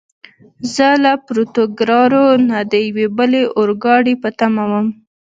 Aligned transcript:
زه 0.73 0.87
له 1.03 1.11
پورتوګرارو 1.25 2.25
نه 2.49 2.57
د 2.71 2.73
یوې 2.87 3.07
بلې 3.17 3.43
اورګاډي 3.57 4.15
په 4.23 4.29
تمه 4.39 4.63
ووم. 4.69 4.87